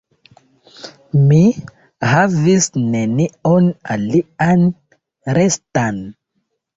Mi 1.31 1.41
havis 2.13 2.69
nenion 2.95 3.67
alian 3.97 4.65
restan. 5.39 6.01